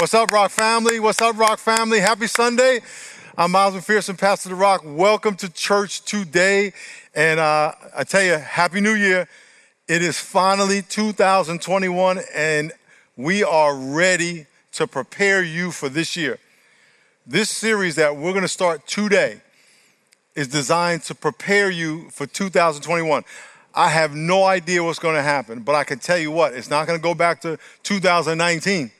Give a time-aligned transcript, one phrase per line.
[0.00, 0.98] What's up, Rock family?
[0.98, 2.00] What's up, Rock family?
[2.00, 2.80] Happy Sunday.
[3.36, 4.80] I'm Miles McPherson, Pastor of the Rock.
[4.82, 6.72] Welcome to church today.
[7.14, 9.28] And uh, I tell you, Happy New Year.
[9.88, 12.72] It is finally 2021, and
[13.18, 16.38] we are ready to prepare you for this year.
[17.26, 19.42] This series that we're going to start today
[20.34, 23.22] is designed to prepare you for 2021.
[23.74, 26.70] I have no idea what's going to happen, but I can tell you what, it's
[26.70, 28.92] not going to go back to 2019.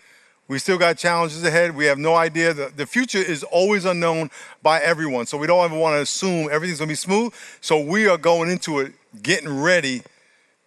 [0.50, 1.76] We still got challenges ahead.
[1.76, 2.52] We have no idea.
[2.52, 4.32] The, the future is always unknown
[4.64, 5.26] by everyone.
[5.26, 7.32] So we don't ever want to assume everything's going to be smooth.
[7.60, 8.92] So we are going into it
[9.22, 10.02] getting ready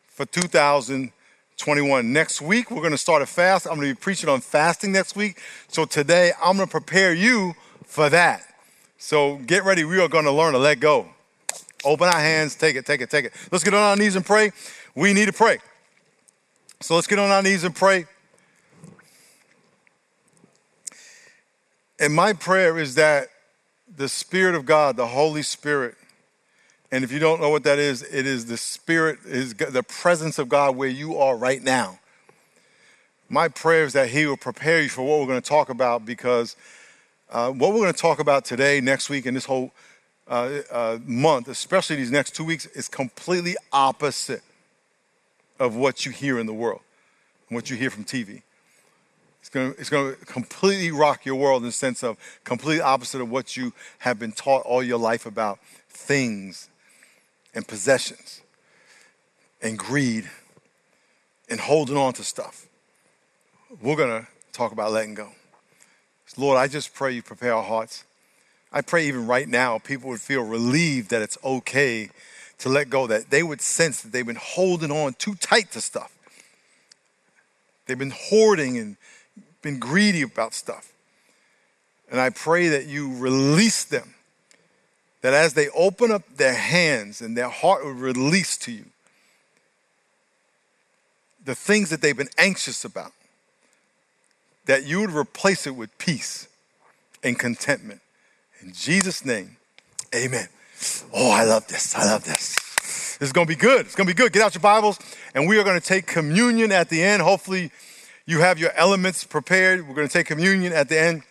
[0.07, 2.13] for 2021.
[2.13, 3.67] Next week, we're going to start a fast.
[3.67, 5.41] I'm going to be preaching on fasting next week.
[5.67, 7.53] So today, I'm going to prepare you
[7.85, 8.41] for that.
[8.97, 9.83] So get ready.
[9.83, 11.09] We are going to learn to let go.
[11.83, 12.55] Open our hands.
[12.55, 13.33] Take it, take it, take it.
[13.51, 14.53] Let's get on our knees and pray.
[14.95, 15.57] We need to pray.
[16.79, 18.05] So let's get on our knees and pray.
[22.03, 23.29] And my prayer is that
[23.95, 25.95] the Spirit of God, the Holy Spirit,
[26.91, 30.37] and if you don't know what that is, it is the Spirit, is the presence
[30.37, 31.99] of God where you are right now.
[33.29, 36.05] My prayer is that He will prepare you for what we're going to talk about
[36.05, 36.57] because
[37.31, 39.71] uh, what we're going to talk about today, next week, and this whole
[40.27, 44.43] uh, uh, month, especially these next two weeks, is completely opposite
[45.57, 46.81] of what you hear in the world,
[47.47, 48.41] what you hear from TV.
[49.43, 52.79] It's going, to, it's going to completely rock your world in the sense of completely
[52.79, 56.69] opposite of what you have been taught all your life about things
[57.53, 58.41] and possessions
[59.61, 60.31] and greed
[61.49, 62.67] and holding on to stuff.
[63.81, 65.31] We're going to talk about letting go.
[66.37, 68.05] Lord, I just pray you prepare our hearts.
[68.71, 72.11] I pray even right now people would feel relieved that it's okay
[72.59, 75.81] to let go, that they would sense that they've been holding on too tight to
[75.81, 76.17] stuff.
[77.85, 78.95] They've been hoarding and
[79.63, 80.91] been greedy about stuff.
[82.11, 84.13] And I pray that you release them,
[85.21, 88.85] that as they open up their hands and their heart will release to you
[91.43, 93.11] the things that they've been anxious about,
[94.65, 96.47] that you would replace it with peace
[97.23, 98.01] and contentment.
[98.61, 99.57] In Jesus' name,
[100.15, 100.47] amen.
[101.13, 101.95] Oh, I love this.
[101.95, 102.55] I love this.
[103.19, 103.85] This is going to be good.
[103.85, 104.31] It's going to be good.
[104.31, 104.99] Get out your Bibles,
[105.33, 107.21] and we are going to take communion at the end.
[107.21, 107.71] Hopefully,
[108.25, 109.87] you have your elements prepared.
[109.87, 111.23] We're going to take communion at the end.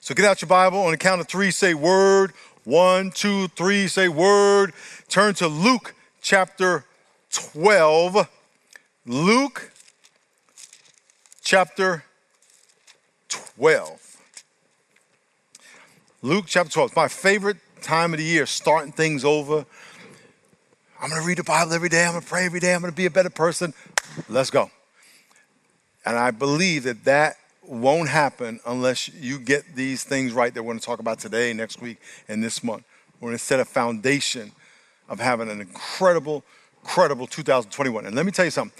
[0.00, 0.78] So get out your Bible.
[0.80, 2.32] On the count of three, say word.
[2.64, 4.72] One, two, three, say word.
[5.08, 6.84] Turn to Luke chapter
[7.32, 8.28] 12.
[9.06, 9.70] Luke
[11.42, 12.04] chapter
[13.28, 14.16] 12.
[16.22, 16.96] Luke chapter 12.
[16.96, 19.66] my favorite time of the year, starting things over.
[21.00, 22.06] I'm going to read the Bible every day.
[22.06, 22.74] I'm going to pray every day.
[22.74, 23.74] I'm going to be a better person.
[24.28, 24.70] Let's go.
[26.04, 30.72] And I believe that that won't happen unless you get these things right that we're
[30.72, 31.98] going to talk about today, next week,
[32.28, 32.84] and this month.
[33.20, 34.52] We're going to set a foundation
[35.08, 36.44] of having an incredible,
[36.82, 38.06] incredible 2021.
[38.06, 38.78] And let me tell you something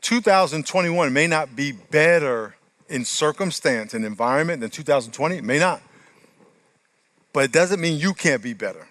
[0.00, 2.54] 2021 may not be better
[2.88, 5.36] in circumstance and environment than 2020.
[5.36, 5.82] It may not.
[7.32, 8.86] But it doesn't mean you can't be better.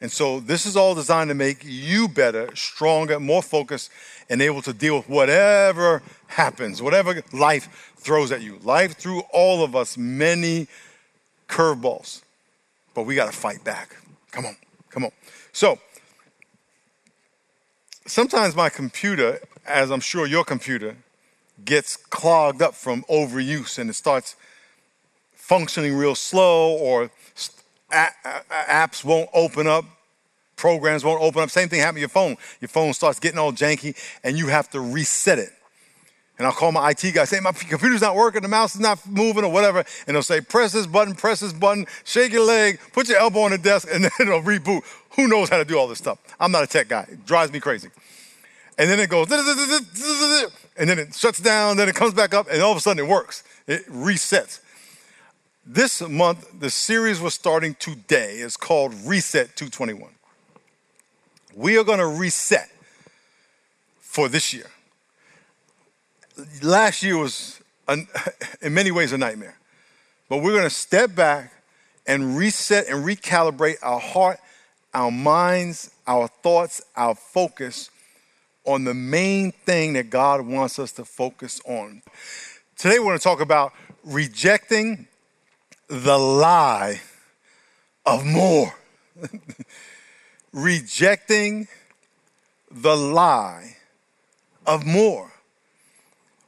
[0.00, 3.90] And so this is all designed to make you better, stronger, more focused,
[4.28, 8.58] and able to deal with whatever happens, whatever life throws at you.
[8.62, 10.66] Life threw all of us many
[11.48, 12.22] curveballs,
[12.94, 13.96] but we got to fight back.
[14.30, 14.56] Come on,
[14.90, 15.12] come on.
[15.52, 15.78] So,
[18.06, 20.96] sometimes my computer, as I'm sure your computer,
[21.64, 24.36] gets clogged up from overuse and it starts
[25.34, 27.10] functioning real slow or
[28.68, 29.84] apps won't open up
[30.56, 31.50] programs won't open up.
[31.50, 32.36] Same thing happened to your phone.
[32.60, 35.50] Your phone starts getting all janky and you have to reset it.
[36.36, 39.06] And I'll call my IT guy, say, my computer's not working, the mouse is not
[39.06, 39.84] moving or whatever.
[40.06, 43.40] And they'll say, press this button, press this button, shake your leg, put your elbow
[43.40, 44.82] on the desk, and then it'll reboot.
[45.16, 46.18] Who knows how to do all this stuff?
[46.40, 47.06] I'm not a tech guy.
[47.08, 47.88] It drives me crazy.
[48.76, 52.60] And then it goes, and then it shuts down, then it comes back up, and
[52.60, 53.44] all of a sudden it works.
[53.68, 54.58] It resets.
[55.66, 60.14] This month, the series we're starting today is called Reset 221
[61.56, 62.70] we are going to reset
[64.00, 64.66] for this year.
[66.62, 69.56] Last year was, in many ways, a nightmare.
[70.28, 71.52] But we're going to step back
[72.06, 74.38] and reset and recalibrate our heart,
[74.92, 77.90] our minds, our thoughts, our focus
[78.64, 82.02] on the main thing that God wants us to focus on.
[82.76, 83.72] Today, we're going to talk about
[84.02, 85.06] rejecting
[85.88, 87.00] the lie
[88.06, 88.74] of more.
[90.54, 91.66] rejecting
[92.70, 93.76] the lie
[94.66, 95.32] of more.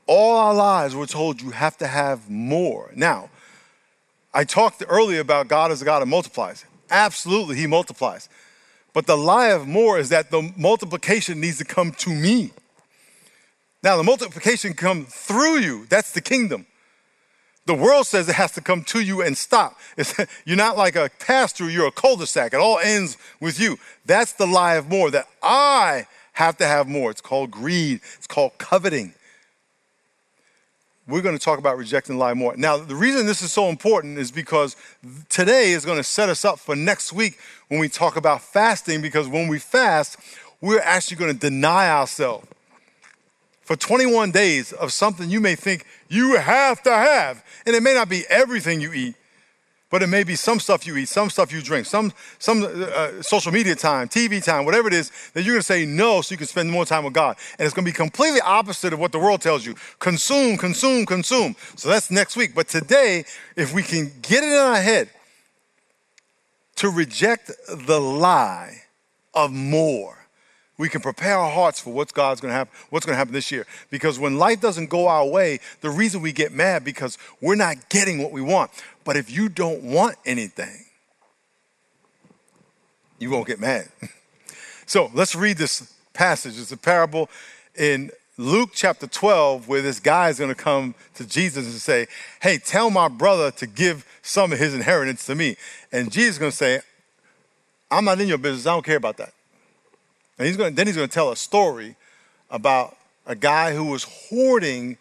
[0.06, 2.92] All our lives, we're told you have to have more.
[2.94, 3.28] Now,
[4.32, 6.64] I talked earlier about God as a God that multiplies.
[6.90, 8.28] Absolutely, He multiplies.
[8.94, 12.52] But the lie of more is that the multiplication needs to come to me.
[13.82, 15.86] Now, the multiplication come through you.
[15.88, 16.66] That's the kingdom.
[17.66, 19.78] The world says it has to come to you and stop.
[19.96, 20.14] It's,
[20.44, 22.54] you're not like a pass through, you're a cul de sac.
[22.54, 23.78] It all ends with you.
[24.06, 27.10] That's the lie of more, that I have to have more.
[27.10, 29.14] It's called greed, it's called coveting.
[31.08, 32.56] We're going to talk about rejecting lie more.
[32.56, 34.74] Now, the reason this is so important is because
[35.28, 39.02] today is going to set us up for next week when we talk about fasting,
[39.02, 40.16] because when we fast,
[40.60, 42.48] we're actually going to deny ourselves
[43.66, 47.44] for 21 days of something you may think you have to have.
[47.66, 49.16] And it may not be everything you eat,
[49.90, 53.20] but it may be some stuff you eat, some stuff you drink, some, some uh,
[53.22, 56.36] social media time, TV time, whatever it is, that you're gonna say no so you
[56.36, 57.38] can spend more time with God.
[57.58, 61.56] And it's gonna be completely opposite of what the world tells you consume, consume, consume.
[61.74, 62.54] So that's next week.
[62.54, 63.24] But today,
[63.56, 65.10] if we can get it in our head
[66.76, 68.82] to reject the lie
[69.34, 70.25] of more,
[70.78, 73.32] we can prepare our hearts for what's God's going to happen, what's going to happen
[73.32, 73.66] this year.
[73.90, 77.88] Because when life doesn't go our way, the reason we get mad because we're not
[77.88, 78.70] getting what we want.
[79.04, 80.84] But if you don't want anything,
[83.18, 83.88] you won't get mad.
[84.86, 86.58] so let's read this passage.
[86.58, 87.30] It's a parable
[87.74, 92.06] in Luke chapter 12 where this guy is going to come to Jesus and say,
[92.42, 95.56] Hey, tell my brother to give some of his inheritance to me.
[95.90, 96.80] And Jesus is going to say,
[97.90, 98.66] I'm not in your business.
[98.66, 99.32] I don't care about that.
[100.38, 101.96] And he's going then he's going to tell a story
[102.50, 102.96] about
[103.26, 104.98] a guy who was hoarding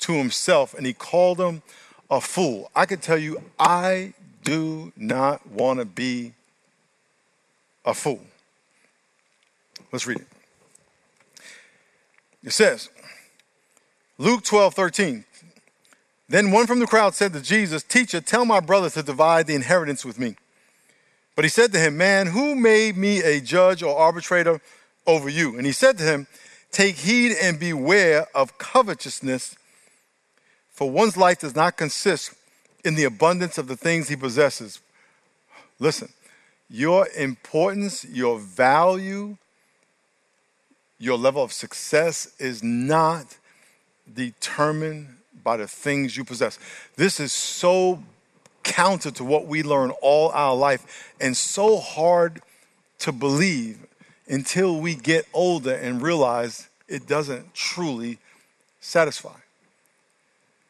[0.00, 1.62] to himself and he called him
[2.10, 2.70] a fool.
[2.74, 4.14] I can tell you, I
[4.44, 6.34] do not want to be
[7.84, 8.20] a fool.
[9.90, 10.26] Let's read it.
[12.44, 12.90] It says,
[14.18, 15.24] Luke 12, 13.
[16.28, 19.54] Then one from the crowd said to Jesus, Teacher, tell my brother to divide the
[19.54, 20.36] inheritance with me.
[21.34, 24.60] But he said to him, Man, who made me a judge or arbitrator
[25.06, 25.56] over you?
[25.56, 26.26] And he said to him,
[26.70, 29.56] Take heed and beware of covetousness,
[30.70, 32.34] for one's life does not consist
[32.84, 34.80] in the abundance of the things he possesses.
[35.78, 36.08] Listen,
[36.68, 39.36] your importance, your value,
[40.98, 43.36] your level of success is not
[44.12, 46.58] determined by the things you possess.
[46.96, 48.02] This is so
[48.62, 52.40] counter to what we learn all our life and so hard
[53.00, 53.78] to believe
[54.28, 58.18] until we get older and realize it doesn't truly
[58.80, 59.34] satisfy.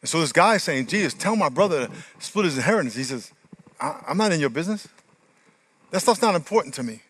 [0.01, 2.97] And so this guy is saying, Jesus, tell my brother to split his inheritance.
[2.97, 3.33] He says,
[3.81, 4.89] I'm not in your business.
[5.91, 7.03] That stuff's not important to me.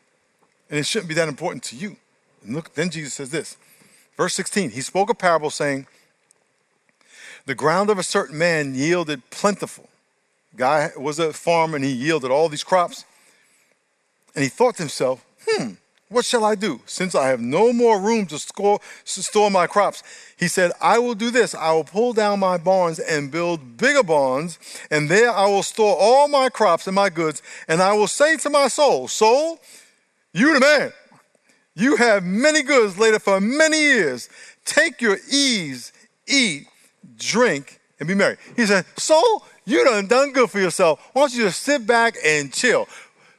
[0.69, 1.96] And it shouldn't be that important to you.
[2.44, 3.56] And look, then Jesus says this.
[4.17, 5.87] Verse 16, he spoke a parable saying,
[7.46, 9.88] The ground of a certain man yielded plentiful.
[10.56, 13.04] Guy was a farmer and he yielded all these crops.
[14.34, 15.72] And he thought to himself, hmm,
[16.12, 19.66] what shall I do since I have no more room to store, to store my
[19.66, 20.02] crops?
[20.37, 21.54] He said, I will do this.
[21.54, 24.58] I will pull down my barns and build bigger barns,
[24.90, 27.43] and there I will store all my crops and my goods.
[27.66, 29.58] And I will say to my soul, Soul,
[30.34, 30.93] you the man.
[31.75, 34.28] You have many goods laid up for many years.
[34.66, 35.93] Take your ease,
[36.26, 36.66] eat,
[37.16, 38.37] drink, and be merry.
[38.56, 41.00] He said, Soul, you done done good for yourself.
[41.12, 42.88] Why don't you just sit back and chill?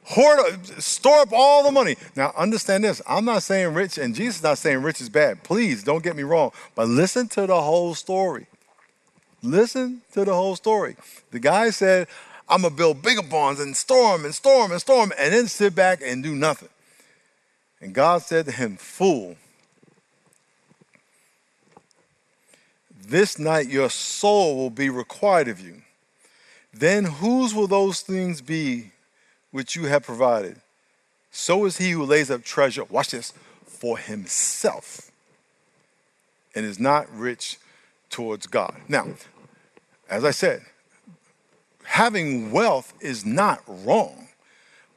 [0.06, 1.96] Hoard, store up all the money.
[2.14, 3.00] Now, understand this.
[3.06, 5.42] I'm not saying rich, and Jesus is not saying rich is bad.
[5.42, 6.52] Please don't get me wrong.
[6.74, 8.46] But listen to the whole story.
[9.42, 10.96] Listen to the whole story.
[11.30, 12.08] The guy said,
[12.48, 15.74] I'm going to build bigger barns and storm and storm and storm, and then sit
[15.74, 16.68] back and do nothing.
[17.80, 19.36] And God said to him, Fool,
[23.06, 25.82] this night your soul will be required of you.
[26.74, 28.90] Then whose will those things be
[29.50, 30.60] which you have provided?
[31.30, 33.32] So is he who lays up treasure, watch this,
[33.66, 35.10] for himself
[36.54, 37.58] and is not rich
[38.10, 38.74] towards God.
[38.88, 39.08] Now,
[40.08, 40.62] as I said,
[41.84, 44.28] having wealth is not wrong,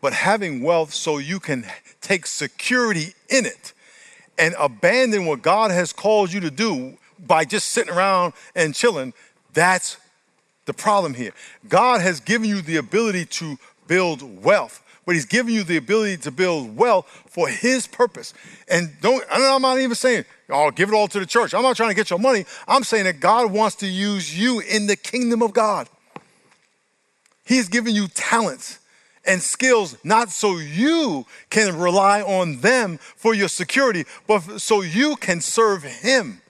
[0.01, 1.65] but having wealth so you can
[2.01, 3.73] take security in it
[4.37, 9.13] and abandon what God has called you to do by just sitting around and chilling,
[9.53, 9.97] that's
[10.67, 11.31] the problem here.
[11.67, 13.57] God has given you the ability to
[13.87, 18.35] build wealth, but He's given you the ability to build wealth for His purpose.
[18.67, 21.55] And don't, I'm not even saying, oh, give it all to the church.
[21.55, 22.45] I'm not trying to get your money.
[22.67, 25.89] I'm saying that God wants to use you in the kingdom of God.
[27.45, 28.79] He's given you talents
[29.25, 35.15] and skills not so you can rely on them for your security, but so you
[35.15, 36.41] can serve Him.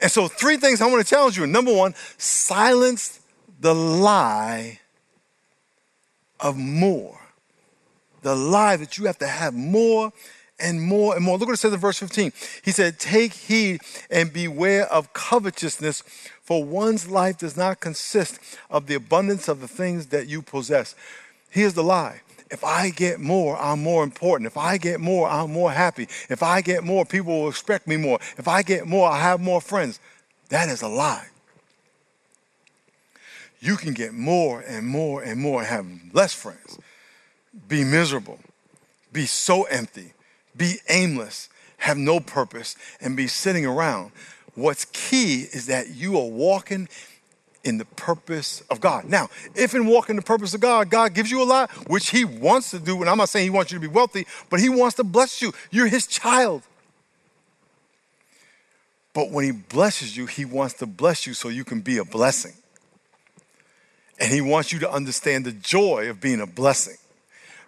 [0.00, 1.46] And so, three things I want to challenge you.
[1.46, 3.20] Number one, silence
[3.60, 4.80] the lie
[6.38, 7.20] of more.
[8.22, 10.12] The lie that you have to have more
[10.58, 11.38] and more and more.
[11.38, 12.32] Look what it says in verse 15.
[12.62, 13.80] He said, Take heed
[14.10, 16.02] and beware of covetousness,
[16.42, 18.40] for one's life does not consist
[18.70, 20.94] of the abundance of the things that you possess.
[21.50, 22.20] Here's the lie.
[22.50, 24.46] If I get more, I'm more important.
[24.46, 26.08] If I get more, I'm more happy.
[26.28, 28.18] If I get more, people will expect me more.
[28.38, 30.00] If I get more, I have more friends.
[30.48, 31.28] That is a lie.
[33.60, 36.78] You can get more and more and more and have less friends,
[37.68, 38.38] be miserable,
[39.12, 40.14] be so empty,
[40.56, 44.12] be aimless, have no purpose, and be sitting around.
[44.54, 46.88] What's key is that you are walking
[47.64, 49.04] in the purpose of God.
[49.04, 52.24] Now, if in walking the purpose of God, God gives you a lot, which He
[52.24, 54.68] wants to do, and I'm not saying He wants you to be wealthy, but He
[54.68, 55.52] wants to bless you.
[55.70, 56.62] You're His child.
[59.12, 62.04] But when He blesses you, He wants to bless you so you can be a
[62.04, 62.54] blessing.
[64.18, 66.96] And He wants you to understand the joy of being a blessing.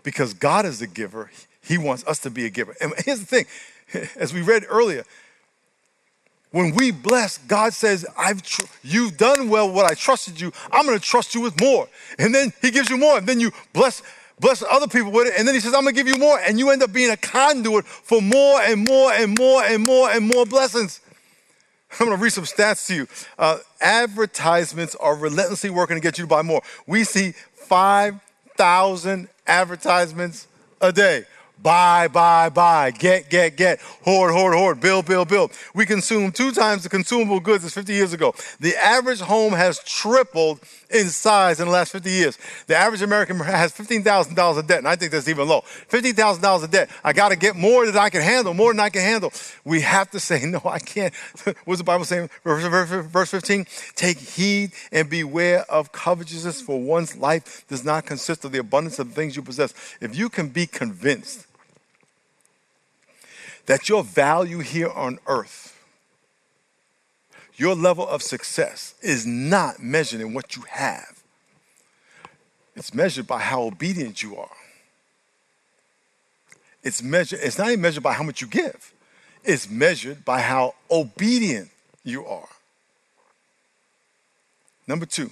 [0.02, 1.30] Because God is a giver,
[1.62, 2.74] He wants us to be a giver.
[2.80, 3.44] And here's the thing
[4.16, 5.04] as we read earlier,
[6.52, 10.52] when we bless, God says, I've tr- you've done well what I trusted you.
[10.70, 11.88] I'm going to trust you with more.
[12.18, 13.18] And then he gives you more.
[13.18, 14.02] And then you bless
[14.38, 15.34] bless other people with it.
[15.38, 16.38] And then he says, I'm to give you more.
[16.38, 20.10] And you end up being a conduit for more and more and more and more
[20.10, 21.00] and more blessings.
[22.00, 23.06] I'm to read some stats to you.
[23.38, 26.62] Uh, advertisements are relentlessly working to get you to buy more.
[26.86, 30.48] We see 5,000 advertisements
[30.80, 31.24] a day.
[31.62, 35.52] Buy, buy, buy, get, get, get, hoard, hoard, hoard, build, build, build.
[35.74, 38.34] We consume two times the consumable goods as 50 years ago.
[38.58, 40.58] The average home has tripled
[40.90, 42.36] in size in the last 50 years.
[42.66, 45.60] The average American has $15,000 of debt, and I think that's even low.
[45.88, 46.90] $15,000 of debt.
[47.04, 49.32] I got to get more than I can handle, more than I can handle.
[49.64, 51.14] We have to say, no, I can't.
[51.64, 52.28] What's the Bible saying?
[52.44, 58.50] Verse 15 Take heed and beware of covetousness, for one's life does not consist of
[58.50, 59.72] the abundance of the things you possess.
[60.00, 61.46] If you can be convinced,
[63.66, 65.78] that your value here on earth,
[67.54, 71.22] your level of success, is not measured in what you have.
[72.74, 74.56] It's measured by how obedient you are.
[76.82, 78.92] It's measured, it's not even measured by how much you give.
[79.44, 81.70] It's measured by how obedient
[82.04, 82.48] you are.
[84.86, 85.30] Number two,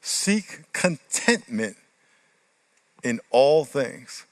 [0.00, 1.76] seek contentment
[3.02, 4.24] in all things.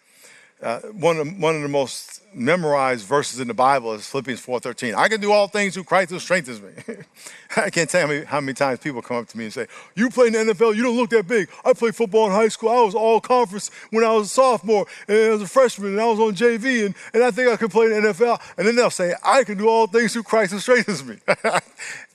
[0.63, 4.95] Uh, one, of, one of the most memorized verses in the Bible is Philippians 4.13.
[4.95, 6.71] I can do all things through Christ who strengthens me.
[7.57, 9.67] I can't tell you how many, times people come up to me and say,
[9.97, 11.49] you play in the NFL, you don't look that big.
[11.65, 12.69] I played football in high school.
[12.69, 16.01] I was all conference when I was a sophomore and I was a freshman and
[16.01, 18.41] I was on JV and, and I think I could play in the NFL.
[18.57, 21.17] And then they'll say, I can do all things through Christ who strengthens me.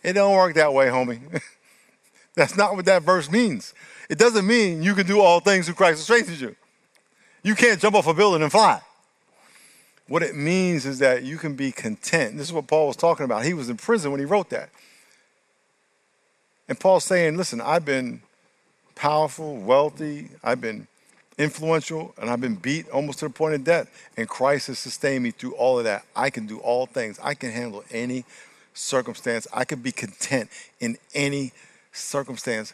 [0.04, 1.20] it don't work that way, homie.
[2.36, 3.74] That's not what that verse means.
[4.10, 6.56] It doesn't mean you can do all things through Christ who strengthens you.
[7.48, 8.82] You can't jump off a building and fly.
[10.10, 12.36] What it means is that you can be content.
[12.36, 13.46] This is what Paul was talking about.
[13.46, 14.70] He was in prison when he wrote that.
[16.68, 18.22] And Paul's saying, listen, I've been
[18.96, 20.88] powerful, wealthy, I've been
[21.38, 23.90] influential, and I've been beat almost to the point of death.
[24.18, 26.04] And Christ has sustained me through all of that.
[26.18, 28.26] I can do all things, I can handle any
[28.74, 30.50] circumstance, I can be content
[30.82, 31.54] in any
[31.94, 32.74] circumstance.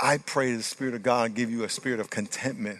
[0.00, 2.78] I pray the Spirit of God give you a spirit of contentment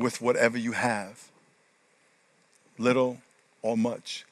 [0.00, 1.28] with whatever you have,
[2.78, 3.18] little
[3.62, 4.24] or much.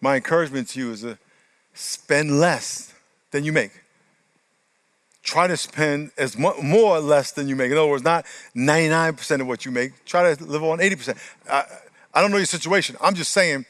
[0.00, 1.18] My encouragement to you is to
[1.72, 2.92] spend less
[3.30, 3.72] than you make.
[5.22, 7.72] Try to spend as much, more or less than you make.
[7.72, 10.04] In other words, not 99% of what you make.
[10.04, 11.16] Try to live on 80%.
[11.50, 11.64] I,
[12.14, 12.96] I don't know your situation.
[13.00, 13.64] I'm just saying,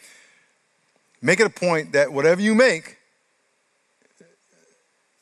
[1.23, 2.99] make it a point that whatever you make,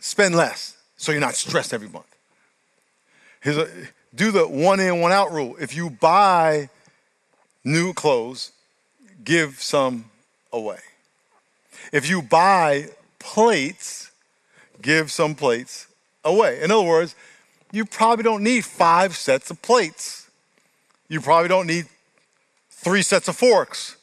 [0.01, 2.14] spend less so you're not stressed every month.
[3.45, 3.69] Here's a,
[4.15, 5.55] do the one in, one out rule.
[5.61, 6.71] If you buy
[7.63, 8.53] new clothes,
[9.23, 10.07] give some
[10.51, 10.79] away.
[11.93, 14.11] If you buy plates,
[14.81, 15.89] give some plates
[16.25, 16.63] away.
[16.63, 17.15] In other words,
[17.71, 20.31] you probably don't need five sets of plates.
[21.11, 21.85] You probably don't need
[22.71, 23.97] three sets of forks.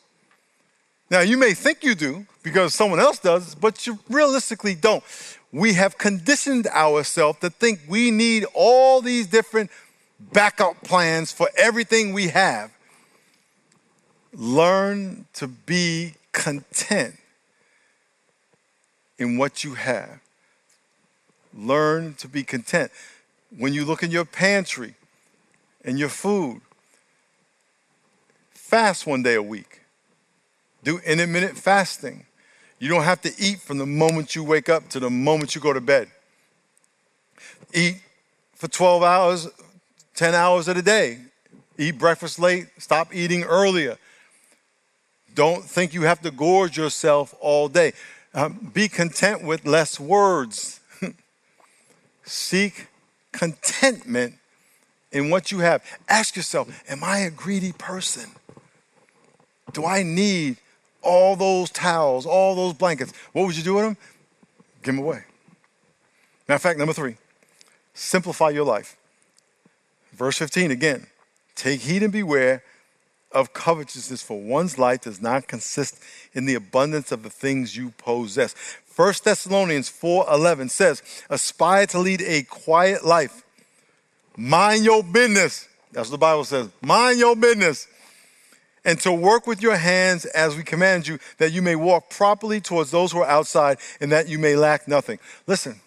[1.10, 5.04] Now, you may think you do because someone else does, but you realistically don't
[5.52, 9.70] we have conditioned ourselves to think we need all these different
[10.20, 12.72] backup plans for everything we have.
[14.34, 17.16] Learn to be content
[19.18, 20.20] in what you have.
[21.54, 22.92] Learn to be content.
[23.58, 24.96] When you look in your pantry
[25.84, 26.62] and your food,
[28.54, 29.82] fast one day a week.
[30.84, 32.26] Do intermittent fasting.
[32.82, 35.62] You don't have to eat from the moment you wake up to the moment you
[35.62, 36.08] go to bed.
[37.76, 38.02] Eat
[38.56, 39.48] for 12 hours,
[40.16, 41.20] 10 hours of the day.
[41.78, 44.00] Eat breakfast late, stop eating earlier.
[45.36, 47.94] Don't think you have to gorge yourself all day.
[48.34, 50.80] Um, be content with less words.
[52.24, 52.88] Seek
[53.32, 54.40] contentment
[55.12, 55.84] in what you have.
[56.10, 58.32] Ask yourself Am I a greedy person?
[59.72, 60.58] Do I need
[61.02, 63.14] all those towels, all those blankets?
[63.34, 63.98] What would you do with them?
[64.84, 65.24] Give them away.
[66.48, 67.16] Matter of fact, number three,
[67.94, 68.98] simplify your life.
[70.14, 71.08] Verse 15 again
[71.56, 72.64] take heed and beware
[73.32, 76.02] of covetousness, for one's life does not consist
[76.34, 78.54] in the abundance of the things you possess.
[78.96, 83.44] 1 Thessalonians 4:11 says, "Aspire to lead a quiet life.
[84.36, 86.70] Mind your business." That's what the Bible says.
[86.82, 87.88] Mind your business.
[88.84, 92.60] And to work with your hands as we command you, that you may walk properly
[92.60, 95.20] towards those who are outside and that you may lack nothing.
[95.46, 95.82] Listen,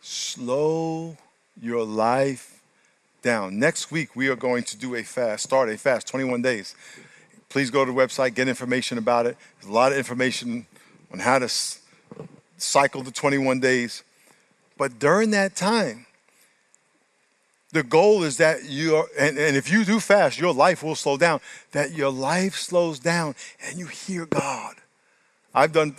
[0.00, 1.16] slow
[1.60, 2.60] your life
[3.22, 3.58] down.
[3.58, 6.74] Next week, we are going to do a fast, start a fast, 21 days.
[7.48, 9.36] Please go to the website, get information about it.
[9.60, 10.66] There's a lot of information
[11.12, 11.48] on how to
[12.56, 14.02] cycle the 21 days.
[14.78, 16.06] But during that time,
[17.72, 20.94] the goal is that you are, and, and if you do fast, your life will
[20.94, 21.40] slow down,
[21.72, 23.34] that your life slows down
[23.66, 24.76] and you hear God.
[25.54, 25.96] I've done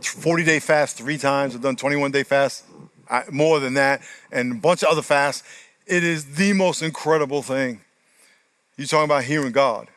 [0.00, 2.64] 40 day fast three times, I've done 21 day fast
[3.10, 5.42] I, more than that, and a bunch of other fasts.
[5.86, 7.80] It is the most incredible thing.
[8.76, 9.88] You're talking about hearing God.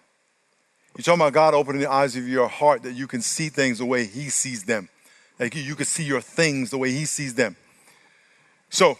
[0.96, 3.80] You're talking about God opening the eyes of your heart that you can see things
[3.80, 4.90] the way He sees them.
[5.38, 7.58] Like you, you can see your things the way He sees them.
[8.70, 8.98] So,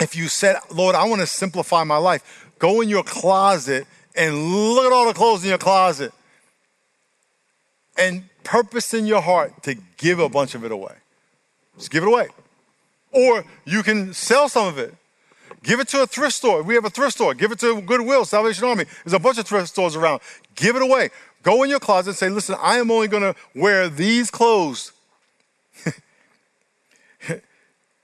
[0.00, 4.34] if you said, Lord, I want to simplify my life, go in your closet and
[4.74, 6.12] look at all the clothes in your closet
[7.98, 10.94] and purpose in your heart to give a bunch of it away.
[11.76, 12.28] Just give it away.
[13.12, 14.94] Or you can sell some of it.
[15.62, 16.62] Give it to a thrift store.
[16.62, 17.34] We have a thrift store.
[17.34, 18.84] Give it to Goodwill, Salvation Army.
[19.04, 20.22] There's a bunch of thrift stores around.
[20.54, 21.10] Give it away.
[21.42, 24.92] Go in your closet and say, listen, I am only going to wear these clothes.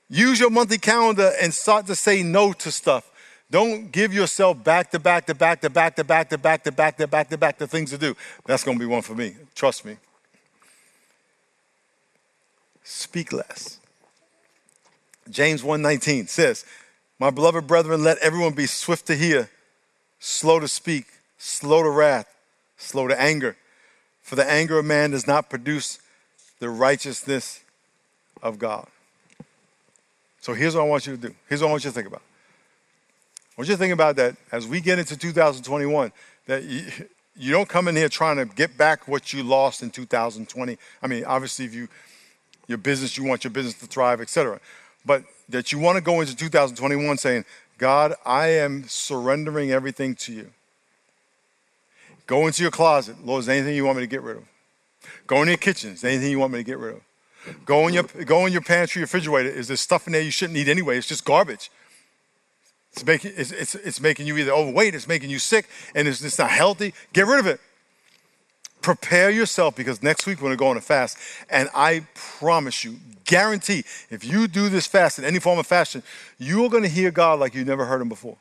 [0.08, 3.10] Use your monthly calendar and start to say no to stuff.
[3.50, 6.72] Don't give yourself back to back to back to back to back to back to
[6.72, 8.16] back to back to back to things to do.
[8.44, 9.36] That's going to be one for me.
[9.54, 9.96] Trust me.
[12.82, 13.78] Speak less.
[15.28, 16.64] James 1:19 says,
[17.18, 19.50] "My beloved brethren, let everyone be swift to hear,
[20.20, 22.28] slow to speak, slow to wrath,
[22.76, 23.56] slow to anger,
[24.22, 25.98] for the anger of man does not produce
[26.60, 27.60] the righteousness
[28.40, 28.86] of God."
[30.46, 31.34] So here's what I want you to do.
[31.48, 32.22] Here's what I want you to think about.
[32.22, 36.12] I want you to think about that as we get into 2021,
[36.46, 36.84] that you,
[37.36, 40.78] you don't come in here trying to get back what you lost in 2020.
[41.02, 41.88] I mean, obviously, if you
[42.68, 44.60] your business, you want your business to thrive, etc.
[45.04, 47.44] But that you want to go into 2021 saying,
[47.76, 50.52] God, I am surrendering everything to you.
[52.28, 53.16] Go into your closet.
[53.26, 54.44] Lord, is anything you want me to get rid of?
[55.26, 55.94] Go into your kitchen.
[55.94, 57.05] Is anything you want me to get rid of?
[57.64, 59.48] Go in your go in your pantry, refrigerator.
[59.48, 60.98] Is there stuff in there you shouldn't eat anyway?
[60.98, 61.70] It's just garbage.
[62.92, 66.22] It's making it's, it's, it's making you either overweight, it's making you sick, and it's,
[66.22, 66.94] it's not healthy.
[67.12, 67.60] Get rid of it.
[68.80, 71.18] Prepare yourself because next week we're gonna go on a fast,
[71.50, 76.02] and I promise you, guarantee, if you do this fast in any form of fashion,
[76.38, 78.38] you are gonna hear God like you never heard Him before,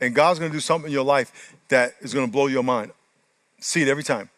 [0.00, 2.92] and God's gonna do something in your life that is gonna blow your mind.
[3.58, 4.28] See it every time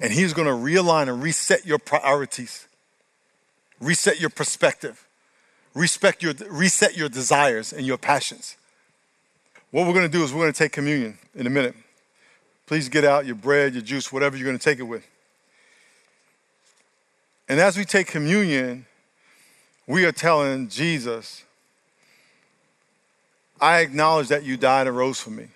[0.00, 2.66] and He's going to realign and reset your priorities,
[3.80, 5.06] reset your perspective,
[5.74, 8.56] respect your, reset your desires and your passions.
[9.70, 11.74] What we're going to do is we're going to take communion in a minute.
[12.66, 15.06] Please get out your bread, your juice, whatever you're going to take it with.
[17.48, 18.86] And as we take communion,
[19.86, 21.44] we are telling Jesus,
[23.60, 25.48] I acknowledge that you died and rose for me.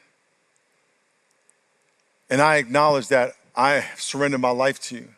[2.29, 5.09] And I acknowledge that I have surrendered my life to you.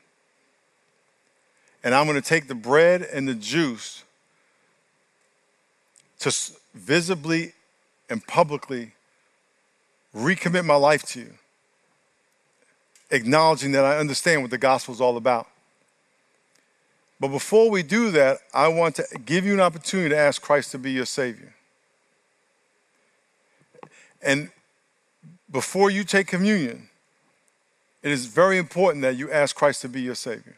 [1.85, 4.03] And I'm going to take the bread and the juice
[6.21, 6.35] to
[6.75, 7.53] visibly
[8.09, 8.93] and publicly
[10.17, 11.35] recommit my life to you,
[13.11, 15.47] acknowledging that I understand what the gospel is all about.
[17.21, 20.73] But before we do that, I want to give you an opportunity to ask Christ
[20.73, 21.55] to be your Savior.
[24.23, 24.51] And
[25.51, 26.90] before you take communion,
[28.03, 30.57] it is very important that you ask Christ to be your Savior.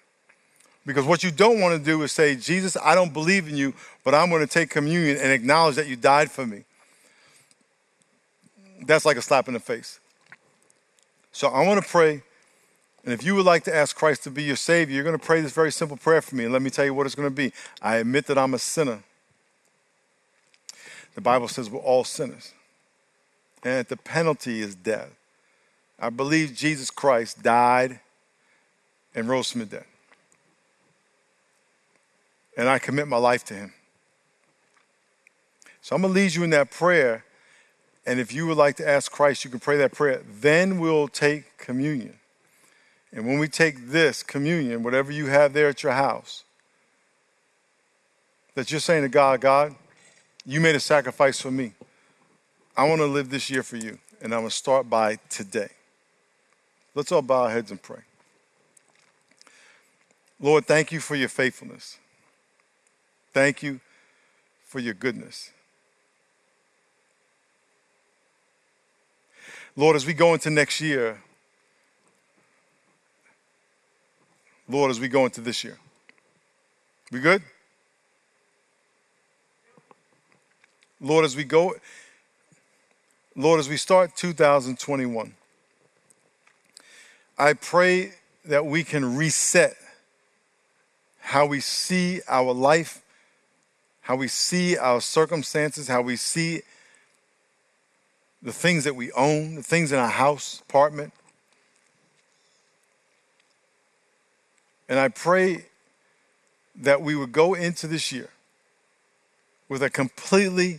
[0.84, 3.74] Because what you don't want to do is say, Jesus, I don't believe in you,
[4.04, 6.64] but I'm going to take communion and acknowledge that you died for me.
[8.84, 10.00] that's like a slap in the face.
[11.30, 12.22] So I want to pray.
[13.04, 15.24] And if you would like to ask Christ to be your Savior, you're going to
[15.24, 16.44] pray this very simple prayer for me.
[16.44, 17.52] And let me tell you what it's going to be.
[17.80, 19.02] I admit that I'm a sinner.
[21.14, 22.52] The Bible says we're all sinners.
[23.62, 25.10] And that the penalty is death.
[26.02, 28.00] I believe Jesus Christ died
[29.14, 29.84] and rose from the dead.
[32.56, 33.72] And I commit my life to him.
[35.80, 37.24] So I'm going to lead you in that prayer.
[38.04, 40.22] And if you would like to ask Christ, you can pray that prayer.
[40.40, 42.18] Then we'll take communion.
[43.12, 46.42] And when we take this communion, whatever you have there at your house,
[48.56, 49.76] that you're saying to God, God,
[50.44, 51.74] you made a sacrifice for me.
[52.76, 53.98] I want to live this year for you.
[54.20, 55.68] And I'm going to start by today.
[56.94, 58.00] Let's all bow our heads and pray.
[60.40, 61.98] Lord, thank you for your faithfulness.
[63.32, 63.80] Thank you
[64.64, 65.50] for your goodness.
[69.74, 71.22] Lord, as we go into next year,
[74.68, 75.78] Lord, as we go into this year,
[77.10, 77.42] we good?
[81.00, 81.74] Lord, as we go,
[83.34, 85.34] Lord, as we start 2021,
[87.42, 88.12] I pray
[88.44, 89.74] that we can reset
[91.18, 93.02] how we see our life,
[94.02, 96.62] how we see our circumstances, how we see
[98.44, 101.12] the things that we own, the things in our house, apartment.
[104.88, 105.64] And I pray
[106.76, 108.28] that we would go into this year
[109.68, 110.78] with a completely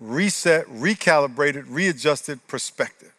[0.00, 3.12] reset, recalibrated, readjusted perspective.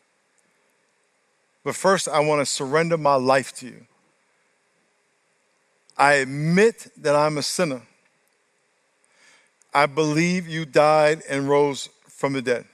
[1.66, 3.88] But first, I want to surrender my life to you.
[5.98, 7.82] I admit that I'm a sinner.
[9.74, 12.66] I believe you died and rose from the dead.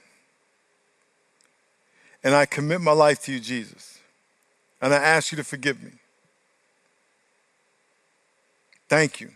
[2.22, 3.98] And I commit my life to you, Jesus.
[4.82, 5.92] And I ask you to forgive me.
[8.90, 9.30] Thank you.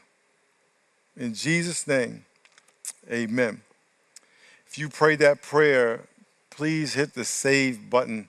[1.16, 2.26] In Jesus' name,
[3.10, 3.62] amen.
[4.66, 6.02] If you prayed that prayer,
[6.50, 8.28] please hit the save button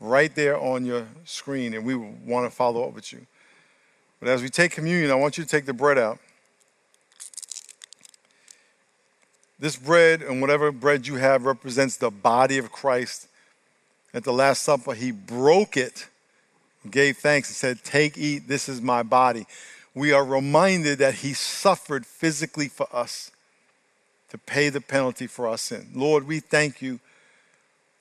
[0.00, 3.26] right there on your screen, and we want to follow up with you.
[4.18, 6.18] But as we take communion, I want you to take the bread out.
[9.58, 13.28] This bread and whatever bread you have represents the body of Christ
[14.14, 16.08] at the Last Supper, he broke it,
[16.90, 19.46] gave thanks, and said, Take, eat, this is my body.
[19.94, 23.30] We are reminded that he suffered physically for us
[24.30, 25.88] to pay the penalty for our sin.
[25.94, 27.00] Lord, we thank you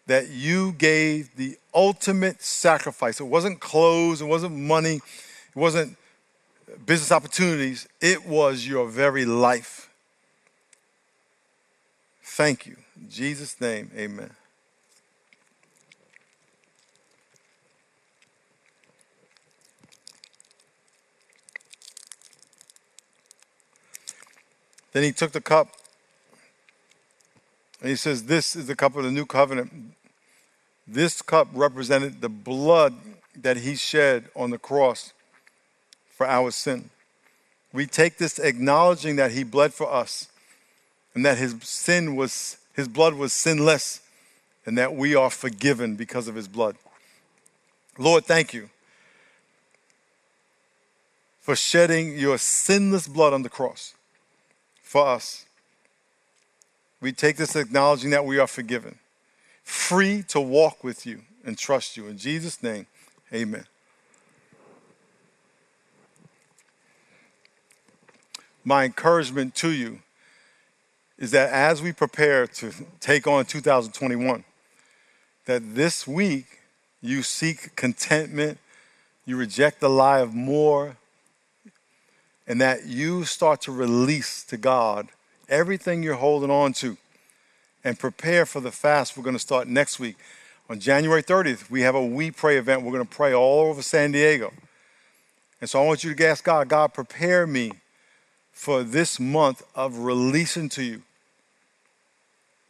[0.10, 3.20] that you gave the ultimate sacrifice.
[3.20, 5.98] It wasn't clothes, it wasn't money, it wasn't
[6.84, 9.92] business opportunities, it was your very life.
[12.24, 12.78] Thank you.
[13.00, 14.32] In Jesus' name, amen.
[24.92, 25.68] Then he took the cup
[27.80, 29.94] and he says, This is the cup of the new covenant.
[30.92, 32.96] This cup represented the blood
[33.36, 35.14] that he shed on the cross
[36.10, 36.90] for our sin.
[37.72, 40.30] We take this acknowledging that he bled for us
[41.14, 44.02] and that his sin was his blood was sinless
[44.66, 46.76] and that we are forgiven because of his blood.
[47.98, 48.70] Lord, thank you
[51.42, 53.94] for shedding your sinless blood on the cross
[54.82, 55.46] for us.
[57.02, 58.98] We take this acknowledging that we are forgiven,
[59.70, 62.08] free to walk with you and trust you.
[62.08, 62.88] In Jesus' name,
[63.32, 63.66] amen.
[68.66, 70.00] My encouragement to you
[71.20, 74.44] is that as we prepare to take on 2021,
[75.46, 76.62] that this week
[77.00, 78.58] you seek contentment,
[79.24, 80.98] you reject the lie of more,
[82.48, 85.10] and that you start to release to God
[85.48, 86.98] everything you're holding on to
[87.84, 90.18] and prepare for the fast we're going to start next week.
[90.70, 92.84] On January 30th, we have a We Pray event.
[92.84, 94.54] We're going to pray all over San Diego.
[95.62, 97.74] And so I want you to ask God, God, prepare me
[98.52, 101.02] for this month of releasing to you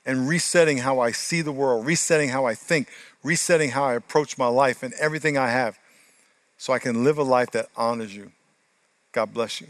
[0.05, 2.87] and resetting how I see the world, resetting how I think,
[3.23, 5.77] resetting how I approach my life and everything I have
[6.57, 8.31] so I can live a life that honors you.
[9.11, 9.67] God bless you.